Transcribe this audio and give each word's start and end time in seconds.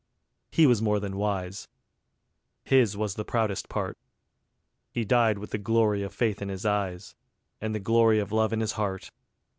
He 0.49 0.65
was 0.65 0.81
more 0.81 0.99
than 0.99 1.15
wise. 1.15 1.67
His 2.63 2.97
was 2.97 3.13
the 3.13 3.23
proudest 3.23 3.69
part. 3.69 3.99
He 4.89 5.05
died 5.05 5.37
with 5.37 5.51
the 5.51 5.59
glory 5.59 6.01
of 6.01 6.11
faith 6.11 6.41
in 6.41 6.49
his 6.49 6.65
eyes, 6.65 7.13
And 7.61 7.75
the 7.75 7.79
glory 7.79 8.17
of 8.17 8.31
love 8.31 8.51
in 8.51 8.61
his 8.61 8.71
heart. 8.71 9.11